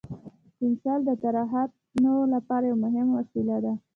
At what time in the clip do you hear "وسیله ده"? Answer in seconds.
3.17-3.73